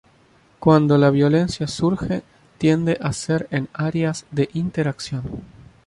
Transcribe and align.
Cuando 0.57 0.97
la 0.97 1.11
violencia 1.11 1.67
surge, 1.67 2.23
tiende 2.57 2.97
a 3.01 3.13
ser 3.13 3.47
en 3.51 3.69
áreas 3.71 4.25
de 4.31 4.49
interacción. 4.55 5.21